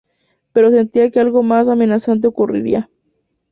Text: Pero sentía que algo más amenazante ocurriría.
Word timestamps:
Pero 0.51 0.71
sentía 0.71 1.11
que 1.11 1.19
algo 1.19 1.43
más 1.43 1.67
amenazante 1.69 2.25
ocurriría. 2.25 2.89